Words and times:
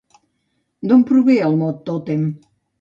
D'on 0.87 1.05
prové 1.11 1.37
el 1.51 1.55
mot 1.63 1.87
tòtem? 1.93 2.29